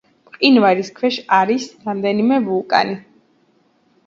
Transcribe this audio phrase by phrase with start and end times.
[0.35, 2.97] მყინვარის ქვეშ არის რამდენიმე ვულკანი.